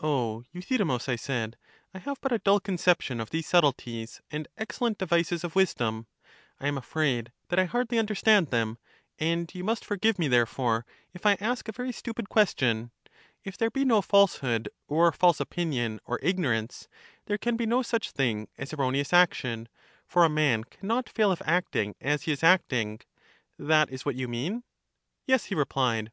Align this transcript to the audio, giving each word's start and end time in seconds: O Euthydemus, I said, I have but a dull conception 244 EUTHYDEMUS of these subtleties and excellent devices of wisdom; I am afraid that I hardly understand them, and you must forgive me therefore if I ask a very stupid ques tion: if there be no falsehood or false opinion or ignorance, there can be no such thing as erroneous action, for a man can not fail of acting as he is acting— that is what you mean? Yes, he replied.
O 0.00 0.42
Euthydemus, 0.54 1.06
I 1.06 1.16
said, 1.16 1.58
I 1.92 1.98
have 1.98 2.18
but 2.22 2.32
a 2.32 2.38
dull 2.38 2.60
conception 2.60 3.18
244 3.18 3.18
EUTHYDEMUS 3.18 3.28
of 3.28 3.30
these 4.08 4.10
subtleties 4.16 4.20
and 4.30 4.48
excellent 4.56 4.96
devices 4.96 5.44
of 5.44 5.54
wisdom; 5.54 6.06
I 6.58 6.66
am 6.66 6.78
afraid 6.78 7.30
that 7.50 7.58
I 7.58 7.66
hardly 7.66 7.98
understand 7.98 8.46
them, 8.48 8.78
and 9.18 9.54
you 9.54 9.62
must 9.62 9.84
forgive 9.84 10.18
me 10.18 10.28
therefore 10.28 10.86
if 11.12 11.26
I 11.26 11.34
ask 11.40 11.68
a 11.68 11.72
very 11.72 11.92
stupid 11.92 12.30
ques 12.30 12.54
tion: 12.58 12.90
if 13.44 13.58
there 13.58 13.68
be 13.68 13.84
no 13.84 14.00
falsehood 14.00 14.70
or 14.88 15.12
false 15.12 15.40
opinion 15.40 16.00
or 16.06 16.18
ignorance, 16.22 16.88
there 17.26 17.36
can 17.36 17.58
be 17.58 17.66
no 17.66 17.82
such 17.82 18.12
thing 18.12 18.48
as 18.56 18.72
erroneous 18.72 19.12
action, 19.12 19.68
for 20.06 20.24
a 20.24 20.30
man 20.30 20.64
can 20.64 20.88
not 20.88 21.06
fail 21.06 21.30
of 21.30 21.42
acting 21.44 21.94
as 22.00 22.22
he 22.22 22.32
is 22.32 22.42
acting— 22.42 23.02
that 23.74 23.90
is 23.90 24.06
what 24.06 24.14
you 24.16 24.26
mean? 24.26 24.64
Yes, 25.26 25.44
he 25.44 25.54
replied. 25.54 26.10